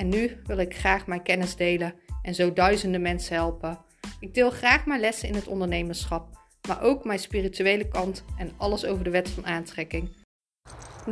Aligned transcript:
en 0.00 0.08
nu 0.08 0.40
wil 0.46 0.58
ik 0.58 0.76
graag 0.76 1.06
mijn 1.06 1.22
kennis 1.22 1.56
delen 1.56 1.94
en 2.22 2.34
zo 2.34 2.52
duizenden 2.52 3.02
mensen 3.02 3.34
helpen. 3.34 3.78
Ik 4.20 4.34
deel 4.34 4.50
graag 4.50 4.86
mijn 4.86 5.00
lessen 5.00 5.28
in 5.28 5.34
het 5.34 5.46
ondernemerschap, 5.46 6.28
maar 6.68 6.82
ook 6.82 7.04
mijn 7.04 7.18
spirituele 7.18 7.88
kant 7.88 8.24
en 8.38 8.52
alles 8.56 8.84
over 8.84 9.04
de 9.04 9.10
wet 9.10 9.30
van 9.30 9.46
aantrekking. 9.46 10.16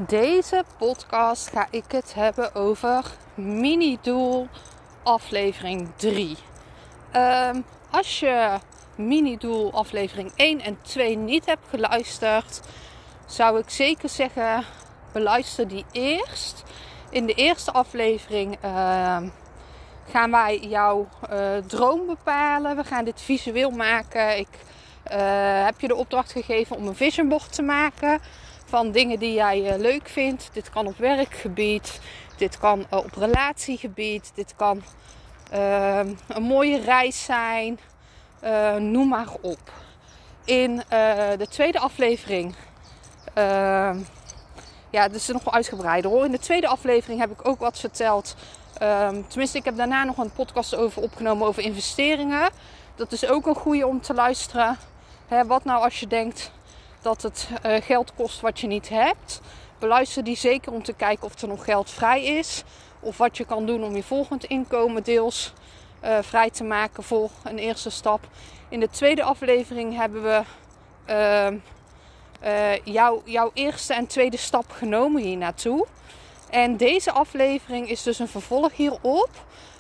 Deze 0.07 0.65
podcast 0.79 1.49
ga 1.49 1.69
ik 1.71 1.85
het 1.89 2.15
hebben 2.15 2.55
over 2.55 3.05
mini-doel 3.35 4.47
aflevering 5.03 5.89
3. 5.97 6.37
Ehm, 7.13 7.61
als 7.91 8.21
je 8.21 8.59
mini-doel 8.97 9.73
aflevering 9.73 10.33
1 10.37 10.61
en 10.61 10.79
2 10.83 11.17
niet 11.17 11.47
hebt 11.47 11.69
geluisterd, 11.69 12.61
zou 13.27 13.59
ik 13.59 13.71
zeker 13.71 14.09
zeggen: 14.09 14.65
beluister 15.13 15.69
die 15.69 15.85
eerst. 15.93 16.65
In 17.11 17.27
de 17.27 17.35
eerste 17.35 17.73
aflevering 17.73 18.57
ehm, 18.61 19.29
gaan 20.11 20.31
wij 20.31 20.59
jouw 20.59 21.09
uh, 21.33 21.57
droom 21.67 22.07
bepalen. 22.07 22.77
We 22.77 22.85
gaan 22.85 23.05
dit 23.05 23.21
visueel 23.21 23.71
maken. 23.71 24.39
Ik 24.39 24.49
uh, 25.13 25.65
heb 25.65 25.81
je 25.81 25.89
de 25.89 25.95
opdracht 25.95 26.33
gegeven 26.33 26.77
om 26.77 26.87
een 26.87 26.95
vision 26.95 27.29
board 27.29 27.53
te 27.53 27.63
maken 27.63 28.21
van 28.65 28.91
dingen 28.91 29.19
die 29.19 29.33
jij 29.33 29.73
uh, 29.73 29.81
leuk 29.81 30.09
vindt. 30.09 30.51
Dit 30.53 30.71
kan 30.71 30.87
op 30.87 30.97
werkgebied, 30.97 32.01
dit 32.37 32.59
kan 32.59 32.87
op 32.91 33.15
relatiegebied, 33.15 34.33
dit 34.35 34.55
kan 34.57 34.83
ehm, 35.51 36.15
een 36.27 36.43
mooie 36.43 36.81
reis 36.81 37.25
zijn. 37.25 37.79
noem 38.79 39.09
maar 39.09 39.33
op. 39.41 39.73
In 40.45 40.83
de 41.39 41.47
tweede 41.49 41.79
aflevering 41.79 42.55
ehm, 43.35 43.99
ja, 44.91 45.03
het 45.03 45.15
is 45.15 45.29
nog 45.29 45.53
uitgebreider 45.53 46.11
hoor. 46.11 46.25
In 46.25 46.31
de 46.31 46.39
tweede 46.39 46.69
aflevering 46.69 47.21
heb 47.21 47.31
ik 47.31 47.49
ook 47.49 47.59
wat 47.59 47.79
verteld. 47.79 48.37
Um, 48.83 49.29
tenminste, 49.29 49.59
ik 49.59 49.65
heb 49.65 49.77
daarna 49.77 50.05
nog 50.05 50.17
een 50.17 50.33
podcast 50.33 50.75
over 50.75 51.03
opgenomen 51.03 51.47
over 51.47 51.63
investeringen. 51.63 52.51
Dat 52.95 53.13
is 53.13 53.27
ook 53.27 53.47
een 53.47 53.55
goede 53.55 53.87
om 53.87 54.01
te 54.01 54.15
luisteren. 54.15 54.79
Wat 55.47 55.65
nou 55.65 55.83
als 55.85 56.01
je 56.01 56.07
denkt 56.07 56.51
dat 57.03 57.23
het 57.23 57.49
uh, 57.67 57.75
geld 57.83 58.15
kost 58.15 58.41
wat 58.41 58.61
je 58.61 58.67
niet 58.67 58.89
hebt? 58.89 59.41
Beluister 59.79 60.25
die 60.25 60.37
zeker 60.37 60.73
om 60.73 60.83
te 60.83 60.93
kijken 60.93 61.25
of 61.25 61.43
er 61.43 61.49
nog 61.49 61.65
geld 61.65 61.91
vrij 61.91 62.25
is. 62.25 62.65
Of 63.01 63.17
wat 63.19 63.37
je 63.37 63.45
kan 63.45 63.67
doen 63.67 63.85
om 63.85 63.97
je 63.97 64.03
volgend 64.03 64.45
inkomen 64.45 65.03
deels 65.03 65.53
uh, 66.05 66.19
vrij 66.21 66.51
te 66.51 66.65
maken 66.65 67.03
voor 67.03 67.31
een 67.45 67.59
eerste 67.59 67.91
stap. 67.91 68.29
In 68.69 68.81
de 68.81 68.91
tweede 68.91 69.23
aflevering 69.23 69.97
hebben 69.97 70.23
we 70.23 70.43
uh, 71.11 71.61
uh, 72.45 72.77
jouw, 73.25 73.51
eerste 73.55 73.95
en 73.95 74.07
tweede 74.07 74.37
stap 74.37 74.71
genomen 74.71 75.23
hier 75.23 75.37
naartoe. 75.37 75.87
En 76.51 76.77
deze 76.77 77.13
aflevering 77.13 77.91
is 77.91 78.03
dus 78.03 78.19
een 78.19 78.29
vervolg 78.29 78.73
hierop. 78.73 79.31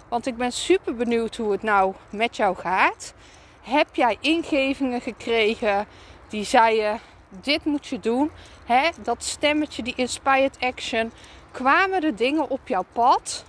Want 0.08 0.26
ik 0.26 0.36
ben 0.36 0.52
super 0.52 0.94
benieuwd 0.94 1.36
hoe 1.36 1.52
het 1.52 1.62
nou 1.62 1.94
met 2.10 2.36
jou 2.36 2.56
gaat. 2.56 3.14
Heb 3.62 3.94
jij 3.94 4.16
ingevingen 4.20 5.00
gekregen 5.00 5.86
die 6.28 6.44
zeiden: 6.44 7.00
dit 7.28 7.64
moet 7.64 7.86
je 7.86 8.00
doen? 8.00 8.30
Hè? 8.64 8.88
Dat 9.02 9.24
stemmetje, 9.24 9.82
die 9.82 9.94
inspired 9.96 10.56
action. 10.60 11.12
Kwamen 11.50 12.00
de 12.00 12.14
dingen 12.14 12.50
op 12.50 12.68
jouw 12.68 12.84
pad 12.92 13.44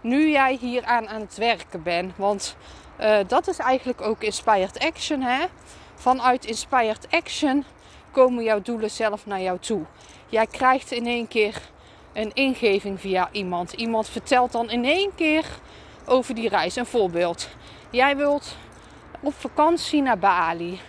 nu 0.00 0.30
jij 0.30 0.58
hier 0.60 0.84
aan, 0.84 1.08
aan 1.08 1.20
het 1.20 1.36
werken 1.36 1.82
bent? 1.82 2.12
Want 2.16 2.56
uh, 3.00 3.18
dat 3.26 3.48
is 3.48 3.58
eigenlijk 3.58 4.00
ook 4.00 4.22
inspired 4.22 4.78
action. 4.78 5.22
Hè? 5.22 5.44
Vanuit 5.94 6.44
inspired 6.44 7.06
action 7.10 7.64
komen 8.10 8.44
jouw 8.44 8.60
doelen 8.62 8.90
zelf 8.90 9.26
naar 9.26 9.40
jou 9.40 9.58
toe. 9.58 9.82
Jij 10.28 10.46
krijgt 10.46 10.92
in 10.92 11.06
één 11.06 11.28
keer 11.28 11.60
een 12.12 12.30
ingeving 12.34 13.00
via 13.00 13.28
iemand. 13.32 13.72
Iemand 13.72 14.08
vertelt 14.08 14.52
dan 14.52 14.70
in 14.70 14.84
één 14.84 15.14
keer 15.14 15.44
over 16.06 16.34
die 16.34 16.48
reis. 16.48 16.76
Een 16.76 16.86
voorbeeld. 16.86 17.48
Jij 17.90 18.16
wilt 18.16 18.56
op 19.20 19.34
vakantie 19.34 20.02
naar 20.02 20.18
Bali. 20.18 20.80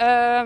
Uh, 0.00 0.42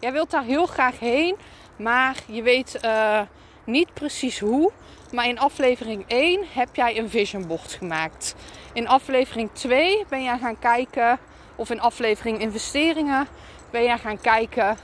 jij 0.00 0.12
wilt 0.12 0.30
daar 0.30 0.44
heel 0.44 0.66
graag 0.66 0.98
heen, 0.98 1.36
maar 1.76 2.16
je 2.26 2.42
weet 2.42 2.78
uh, 2.84 3.20
niet 3.64 3.94
precies 3.94 4.40
hoe. 4.40 4.72
Maar 5.12 5.28
in 5.28 5.38
aflevering 5.38 6.04
1 6.06 6.44
heb 6.52 6.76
jij 6.76 6.98
een 6.98 7.10
vision 7.10 7.46
board 7.46 7.72
gemaakt. 7.72 8.34
In 8.72 8.88
aflevering 8.88 9.50
2 9.52 10.04
ben 10.08 10.22
jij 10.22 10.38
gaan 10.38 10.58
kijken, 10.58 11.18
of 11.56 11.70
in 11.70 11.80
aflevering 11.80 12.40
investeringen, 12.40 13.26
ben 13.70 13.82
jij 13.82 13.98
gaan 13.98 14.20
kijken 14.20 14.76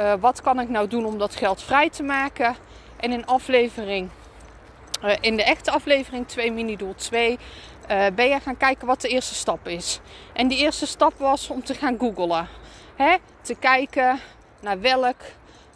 uh, 0.00 0.12
wat 0.20 0.40
kan 0.40 0.60
ik 0.60 0.68
nou 0.68 0.88
doen 0.88 1.04
om 1.04 1.18
dat 1.18 1.34
geld 1.34 1.62
vrij 1.62 1.90
te 1.90 2.02
maken? 2.02 2.56
En 2.96 3.12
in 3.12 3.26
aflevering, 3.26 4.10
uh, 5.04 5.14
in 5.20 5.36
de 5.36 5.44
echte 5.44 5.70
aflevering 5.70 6.28
2 6.28 6.52
mini 6.52 6.76
doel 6.76 6.94
2, 6.94 7.30
uh, 7.90 8.06
ben 8.14 8.28
je 8.28 8.40
gaan 8.40 8.56
kijken 8.56 8.86
wat 8.86 9.00
de 9.00 9.08
eerste 9.08 9.34
stap 9.34 9.68
is. 9.68 10.00
En 10.32 10.48
die 10.48 10.58
eerste 10.58 10.86
stap 10.86 11.18
was 11.18 11.50
om 11.50 11.64
te 11.64 11.74
gaan 11.74 11.98
googlen. 11.98 12.48
Hè? 12.96 13.16
Te 13.40 13.54
kijken 13.54 14.20
naar 14.60 14.80
welk 14.80 15.20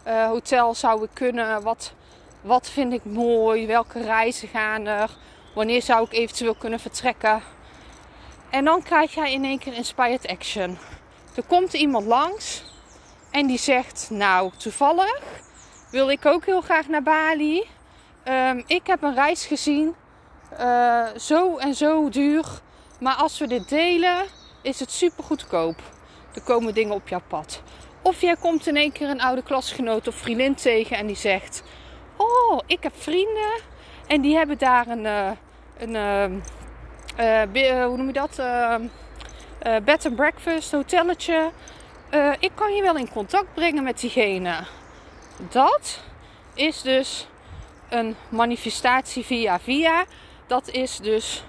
hotel 0.03 0.73
zou 0.75 1.03
ik 1.03 1.09
kunnen, 1.13 1.61
wat, 1.61 1.93
wat 2.41 2.69
vind 2.69 2.93
ik 2.93 3.05
mooi, 3.05 3.67
welke 3.67 4.01
reizen 4.01 4.47
gaan 4.47 4.85
er, 4.85 5.09
wanneer 5.53 5.81
zou 5.81 6.05
ik 6.05 6.13
eventueel 6.13 6.55
kunnen 6.55 6.79
vertrekken. 6.79 7.41
En 8.49 8.65
dan 8.65 8.83
krijg 8.83 9.13
jij 9.13 9.33
in 9.33 9.43
één 9.43 9.59
keer 9.59 9.73
inspired 9.73 10.27
action. 10.27 10.77
Er 11.35 11.43
komt 11.43 11.73
iemand 11.73 12.05
langs 12.05 12.63
en 13.31 13.47
die 13.47 13.57
zegt, 13.57 14.07
nou 14.11 14.51
toevallig 14.57 15.21
wil 15.91 16.09
ik 16.09 16.25
ook 16.25 16.45
heel 16.45 16.61
graag 16.61 16.87
naar 16.87 17.03
Bali. 17.03 17.63
Um, 18.25 18.63
ik 18.67 18.87
heb 18.87 19.03
een 19.03 19.13
reis 19.13 19.45
gezien, 19.45 19.95
uh, 20.59 21.05
zo 21.17 21.57
en 21.57 21.73
zo 21.75 22.09
duur. 22.09 22.45
Maar 22.99 23.15
als 23.15 23.39
we 23.39 23.47
dit 23.47 23.69
delen, 23.69 24.25
is 24.61 24.79
het 24.79 24.91
super 24.91 25.23
goedkoop. 25.23 25.81
Er 26.33 26.41
komen 26.41 26.73
dingen 26.73 26.93
op 26.93 27.07
jouw 27.07 27.21
pad. 27.27 27.61
Of 28.01 28.21
jij 28.21 28.35
komt 28.35 28.67
in 28.67 28.75
één 28.75 28.91
keer 28.91 29.09
een 29.09 29.21
oude 29.21 29.43
klasgenoot 29.43 30.07
of 30.07 30.15
vriendin 30.15 30.55
tegen 30.55 30.97
en 30.97 31.07
die 31.07 31.15
zegt: 31.15 31.63
Oh, 32.17 32.59
ik 32.65 32.83
heb 32.83 32.93
vrienden 32.95 33.61
en 34.07 34.21
die 34.21 34.35
hebben 34.35 34.57
daar 34.57 34.87
een, 34.87 35.05
uh, 35.05 35.31
een 35.77 35.93
uh, 37.19 37.85
hoe 37.85 37.97
noem 37.97 38.07
je 38.07 38.13
dat? 38.13 38.39
Ehm, 38.39 38.87
bed 39.83 40.05
and 40.05 40.15
breakfast, 40.15 40.71
hotelletje. 40.71 41.51
Uh, 42.13 42.33
ik 42.39 42.51
kan 42.55 42.75
je 42.75 42.81
wel 42.81 42.95
in 42.95 43.09
contact 43.09 43.53
brengen 43.53 43.83
met 43.83 43.99
diegene. 43.99 44.55
Dat 45.49 45.99
is 46.53 46.81
dus 46.81 47.27
een 47.89 48.15
manifestatie 48.29 49.25
via 49.25 49.59
via. 49.59 50.05
Dat 50.47 50.69
is 50.69 50.97
dus 50.97 51.43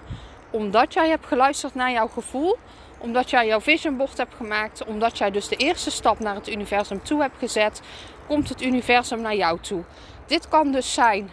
omdat 0.51 0.95
jij 0.95 1.09
hebt 1.09 1.27
geluisterd 1.27 1.75
naar 1.75 1.91
jouw 1.91 2.09
gevoel, 2.09 2.59
omdat 2.99 3.31
jij 3.31 3.47
jouw 3.47 3.61
vision 3.61 3.97
board 3.97 4.17
hebt 4.17 4.35
gemaakt, 4.35 4.85
omdat 4.85 5.19
jij 5.19 5.31
dus 5.31 5.49
de 5.49 5.57
eerste 5.57 5.91
stap 5.91 6.19
naar 6.19 6.35
het 6.35 6.49
universum 6.49 7.03
toe 7.03 7.21
hebt 7.21 7.39
gezet, 7.39 7.81
komt 8.27 8.49
het 8.49 8.63
universum 8.63 9.21
naar 9.21 9.37
jou 9.37 9.61
toe. 9.61 9.83
Dit 10.27 10.49
kan 10.49 10.73
dus 10.73 10.95
zijn 10.95 11.31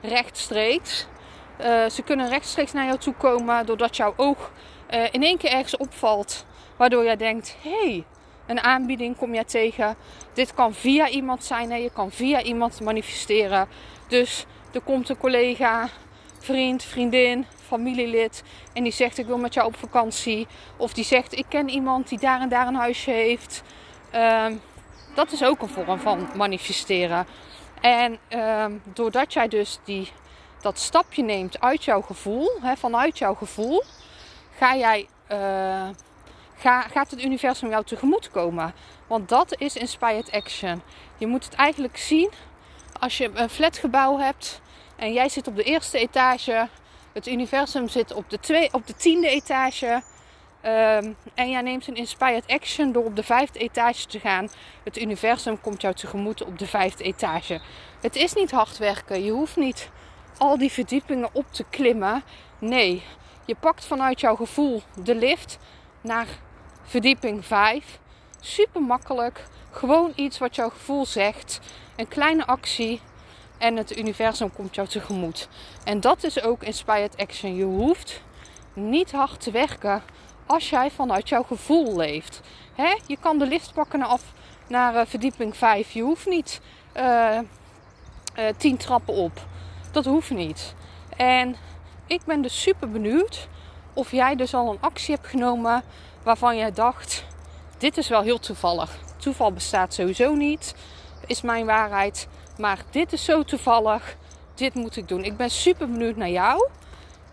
rechtstreeks. 0.00 1.06
Uh, 1.60 1.88
ze 1.88 2.02
kunnen 2.04 2.28
rechtstreeks 2.28 2.72
naar 2.72 2.86
jou 2.86 2.98
toe 2.98 3.14
komen 3.14 3.66
doordat 3.66 3.96
jouw 3.96 4.14
oog 4.16 4.50
uh, 4.90 5.04
in 5.10 5.22
één 5.22 5.38
keer 5.38 5.50
ergens 5.50 5.76
opvalt, 5.76 6.44
waardoor 6.76 7.04
jij 7.04 7.16
denkt: 7.16 7.56
hé, 7.62 7.70
hey, 7.70 8.04
een 8.46 8.60
aanbieding 8.60 9.16
kom 9.16 9.34
je 9.34 9.44
tegen. 9.44 9.96
Dit 10.32 10.54
kan 10.54 10.74
via 10.74 11.08
iemand 11.08 11.44
zijn. 11.44 11.70
Hè? 11.70 11.76
Je 11.76 11.90
kan 11.90 12.10
via 12.10 12.42
iemand 12.42 12.80
manifesteren. 12.80 13.68
Dus 14.08 14.46
er 14.72 14.80
komt 14.80 15.08
een 15.08 15.18
collega, 15.18 15.88
vriend, 16.38 16.82
vriendin, 16.82 17.46
familielid. 17.66 18.42
En 18.72 18.82
die 18.82 18.92
zegt 18.92 19.18
ik 19.18 19.26
wil 19.26 19.38
met 19.38 19.54
jou 19.54 19.66
op 19.66 19.76
vakantie. 19.76 20.46
Of 20.76 20.92
die 20.92 21.04
zegt 21.04 21.38
ik 21.38 21.46
ken 21.48 21.68
iemand 21.68 22.08
die 22.08 22.18
daar 22.18 22.40
en 22.40 22.48
daar 22.48 22.66
een 22.66 22.74
huisje 22.74 23.10
heeft. 23.10 23.62
Um, 24.14 24.60
dat 25.14 25.32
is 25.32 25.44
ook 25.44 25.62
een 25.62 25.68
vorm 25.68 25.98
van 25.98 26.28
manifesteren. 26.36 27.26
En 27.80 28.18
um, 28.38 28.82
doordat 28.84 29.32
jij 29.32 29.48
dus 29.48 29.78
die, 29.84 30.10
dat 30.60 30.78
stapje 30.78 31.22
neemt 31.22 31.60
uit 31.60 31.84
jouw 31.84 32.00
gevoel, 32.00 32.50
hè, 32.60 32.76
vanuit 32.76 33.18
jouw 33.18 33.34
gevoel, 33.34 33.82
ga 34.58 34.76
jij 34.76 35.08
uh, 35.32 35.88
ga, 36.56 36.80
gaat 36.82 37.10
het 37.10 37.22
universum 37.22 37.68
jou 37.68 37.84
tegemoet 37.84 38.30
komen. 38.30 38.74
Want 39.06 39.28
dat 39.28 39.60
is 39.60 39.76
inspired 39.76 40.30
action. 40.30 40.82
Je 41.18 41.26
moet 41.26 41.44
het 41.44 41.54
eigenlijk 41.54 41.96
zien 41.96 42.30
als 43.00 43.18
je 43.18 43.30
een 43.34 43.50
flatgebouw 43.50 44.18
hebt 44.18 44.60
en 44.96 45.12
jij 45.12 45.28
zit 45.28 45.46
op 45.46 45.56
de 45.56 45.62
eerste 45.62 45.98
etage 45.98 46.68
Het 47.12 47.26
universum 47.26 47.88
zit 47.88 48.12
op 48.14 48.30
de, 48.30 48.40
twee, 48.40 48.72
op 48.72 48.86
de 48.86 48.96
tiende 48.96 49.28
etage. 49.28 50.02
Ehm, 50.60 51.12
en 51.34 51.50
jij 51.50 51.60
neemt 51.60 51.86
een 51.86 51.96
inspired 51.96 52.46
action 52.46 52.92
door 52.92 53.04
op 53.04 53.16
de 53.16 53.22
vijfde 53.22 53.58
etage 53.58 54.06
te 54.06 54.20
gaan. 54.20 54.48
Het 54.84 54.98
universum 54.98 55.60
komt 55.60 55.80
jou 55.80 55.94
tegemoet 55.94 56.42
op 56.44 56.58
de 56.58 56.66
vijfde 56.66 57.04
etage. 57.04 57.60
Het 58.00 58.16
is 58.16 58.32
niet 58.32 58.50
hard 58.50 58.78
werken. 58.78 59.24
Je 59.24 59.30
hoeft 59.30 59.56
niet 59.56 59.90
al 60.38 60.58
die 60.58 60.72
verdiepingen 60.72 61.28
op 61.32 61.46
te 61.50 61.64
klimmen. 61.70 62.22
Nee, 62.58 63.02
je 63.44 63.54
pakt 63.60 63.84
vanuit 63.84 64.20
jouw 64.20 64.36
gevoel 64.36 64.82
de 65.02 65.14
lift 65.14 65.58
naar 66.04 66.26
verdieping 66.82 67.44
5. 67.44 67.98
Super 68.40 68.82
makkelijk. 68.82 69.44
Gewoon 69.70 70.12
iets 70.14 70.38
wat 70.38 70.54
jouw 70.54 70.68
gevoel 70.68 71.06
zegt. 71.06 71.60
Een 71.96 72.08
kleine 72.08 72.46
actie. 72.46 73.00
En 73.58 73.76
het 73.76 73.98
universum 73.98 74.52
komt 74.52 74.74
jou 74.74 74.88
tegemoet. 74.88 75.48
En 75.84 76.00
dat 76.00 76.24
is 76.24 76.42
ook 76.42 76.62
inspired 76.62 77.16
action. 77.16 77.54
Je 77.54 77.64
hoeft 77.64 78.22
niet 78.72 79.12
hard 79.12 79.40
te 79.40 79.50
werken 79.50 80.02
als 80.46 80.70
jij 80.70 80.90
vanuit 80.90 81.28
jouw 81.28 81.42
gevoel 81.42 81.96
leeft. 81.96 82.40
Je 83.06 83.16
kan 83.20 83.38
de 83.38 83.46
lift 83.46 83.72
pakken 83.72 83.98
naar, 83.98 84.08
af, 84.08 84.32
naar 84.66 84.94
uh, 84.94 85.00
verdieping 85.06 85.56
5. 85.56 85.90
Je 85.90 86.02
hoeft 86.02 86.26
niet 86.26 86.60
uh, 86.96 87.38
uh, 88.38 88.44
10 88.56 88.76
trappen 88.76 89.14
op. 89.14 89.46
Dat 89.90 90.04
hoeft 90.04 90.30
niet. 90.30 90.74
En 91.16 91.56
ik 92.06 92.24
ben 92.24 92.42
dus 92.42 92.62
super 92.62 92.90
benieuwd 92.90 93.48
of 93.94 94.10
jij 94.10 94.36
dus 94.36 94.54
al 94.54 94.70
een 94.70 94.80
actie 94.80 95.14
hebt 95.14 95.26
genomen 95.26 95.82
waarvan 96.22 96.56
jij 96.56 96.72
dacht: 96.72 97.24
dit 97.78 97.96
is 97.96 98.08
wel 98.08 98.22
heel 98.22 98.38
toevallig. 98.38 98.98
Toeval 99.16 99.52
bestaat 99.52 99.94
sowieso 99.94 100.34
niet, 100.34 100.74
is 101.26 101.40
mijn 101.40 101.66
waarheid. 101.66 102.28
Maar 102.58 102.78
dit 102.90 103.12
is 103.12 103.24
zo 103.24 103.42
toevallig. 103.42 104.16
Dit 104.54 104.74
moet 104.74 104.96
ik 104.96 105.08
doen. 105.08 105.24
Ik 105.24 105.36
ben 105.36 105.50
super 105.50 105.90
benieuwd 105.90 106.16
naar 106.16 106.30
jou. 106.30 106.68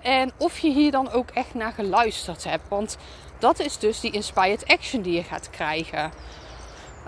En 0.01 0.31
of 0.37 0.59
je 0.59 0.71
hier 0.71 0.91
dan 0.91 1.11
ook 1.11 1.29
echt 1.29 1.53
naar 1.53 1.71
geluisterd 1.71 2.43
hebt. 2.43 2.67
Want 2.67 2.97
dat 3.39 3.59
is 3.59 3.77
dus 3.77 3.99
die 3.99 4.11
inspired 4.11 4.67
action 4.67 5.01
die 5.01 5.13
je 5.13 5.23
gaat 5.23 5.49
krijgen. 5.49 6.11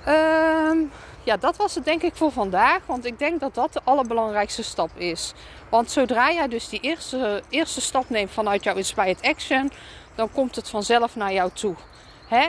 Um, 0.07 0.91
ja, 1.23 1.37
dat 1.37 1.57
was 1.57 1.75
het 1.75 1.85
denk 1.85 2.01
ik 2.01 2.15
voor 2.15 2.31
vandaag. 2.31 2.79
Want 2.85 3.05
ik 3.05 3.19
denk 3.19 3.39
dat 3.39 3.55
dat 3.55 3.73
de 3.73 3.81
allerbelangrijkste 3.83 4.63
stap 4.63 4.89
is. 4.95 5.33
Want 5.69 5.91
zodra 5.91 6.31
jij 6.31 6.47
dus 6.47 6.69
die 6.69 6.79
eerste, 6.79 7.43
eerste 7.49 7.81
stap 7.81 8.09
neemt 8.09 8.31
vanuit 8.31 8.63
jouw 8.63 8.75
inspired 8.75 9.21
action, 9.21 9.71
dan 10.15 10.31
komt 10.31 10.55
het 10.55 10.69
vanzelf 10.69 11.15
naar 11.15 11.33
jou 11.33 11.49
toe. 11.53 11.75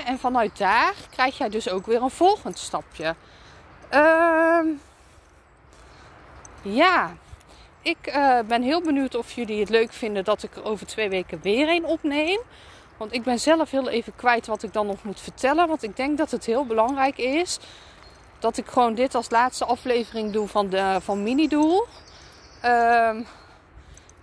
En 0.06 0.18
vanuit 0.18 0.58
daar 0.58 0.94
krijg 1.10 1.38
jij 1.38 1.48
dus 1.48 1.68
ook 1.68 1.86
weer 1.86 2.02
een 2.02 2.10
volgend 2.10 2.58
stapje. 2.58 3.14
Um, 3.94 4.80
ja, 6.62 7.16
ik 7.82 7.96
uh, 8.06 8.38
ben 8.46 8.62
heel 8.62 8.82
benieuwd 8.82 9.14
of 9.14 9.32
jullie 9.32 9.60
het 9.60 9.68
leuk 9.68 9.92
vinden 9.92 10.24
dat 10.24 10.42
ik 10.42 10.56
er 10.56 10.64
over 10.64 10.86
twee 10.86 11.08
weken 11.08 11.40
weer 11.42 11.68
een 11.68 11.84
opneem. 11.84 12.40
Want 12.96 13.12
ik 13.12 13.22
ben 13.22 13.40
zelf 13.40 13.70
heel 13.70 13.88
even 13.88 14.16
kwijt 14.16 14.46
wat 14.46 14.62
ik 14.62 14.72
dan 14.72 14.86
nog 14.86 15.02
moet 15.02 15.20
vertellen. 15.20 15.68
Want 15.68 15.82
ik 15.82 15.96
denk 15.96 16.18
dat 16.18 16.30
het 16.30 16.44
heel 16.44 16.66
belangrijk 16.66 17.18
is 17.18 17.58
dat 18.44 18.56
ik 18.56 18.66
gewoon 18.66 18.94
dit 18.94 19.14
als 19.14 19.30
laatste 19.30 19.64
aflevering 19.64 20.32
doe 20.32 20.48
van, 20.48 20.68
de, 20.68 20.98
van 21.00 21.22
Mini-doel. 21.22 21.86
Um, 22.64 23.26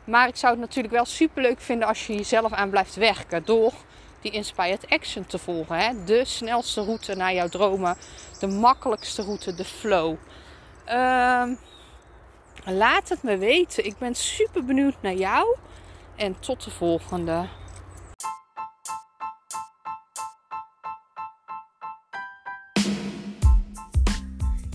maar 0.03 0.27
ik 0.27 0.35
zou 0.35 0.51
het 0.51 0.62
natuurlijk 0.62 0.94
wel 0.94 1.06
super 1.06 1.41
leuk 1.41 1.62
vinden 1.62 1.88
als 1.88 2.07
je 2.07 2.15
jezelf 2.15 2.51
aan 2.51 2.69
blijft 2.69 2.95
werken. 2.95 3.45
Door 3.45 3.73
die 4.21 4.31
inspired 4.31 4.89
action 4.89 5.25
te 5.25 5.38
volgen. 5.38 5.77
Hè? 5.77 6.03
De 6.03 6.25
snelste 6.25 6.83
route 6.83 7.15
naar 7.15 7.33
jouw 7.33 7.47
dromen. 7.47 7.97
De 8.39 8.47
makkelijkste 8.47 9.21
route, 9.21 9.56
de 9.56 9.65
flow. 9.65 10.15
Um, 10.89 11.57
laat 12.65 13.09
het 13.09 13.24
me 13.24 13.38
weten. 13.38 13.85
Ik 13.85 13.97
ben 13.97 14.15
super 14.15 14.65
benieuwd 14.65 14.95
naar 15.01 15.13
jou. 15.13 15.56
En 16.15 16.39
tot 16.39 16.63
de 16.63 16.71
volgende. 16.71 17.47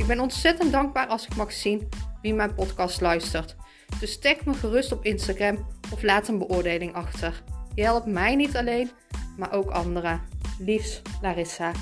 Ik 0.07 0.13
ben 0.13 0.21
ontzettend 0.21 0.73
dankbaar 0.73 1.07
als 1.07 1.27
ik 1.27 1.37
mag 1.37 1.53
zien 1.53 1.89
wie 2.23 2.35
mijn 2.35 2.55
podcast 2.55 3.01
luistert. 3.01 3.57
Dus 4.01 4.19
tag 4.19 4.45
me 4.45 4.55
gerust 4.55 4.93
op 4.93 5.05
Instagram 5.05 5.67
of 5.93 6.03
laat 6.03 6.29
een 6.29 6.39
beoordeling 6.39 6.95
achter. 6.95 7.43
Je 7.75 7.83
helpt 7.83 8.07
mij 8.07 8.35
niet 8.35 8.57
alleen, 8.57 8.91
maar 9.37 9.53
ook 9.53 9.71
anderen. 9.71 10.21
Liefs, 10.59 11.03
Larissa. 11.23 11.73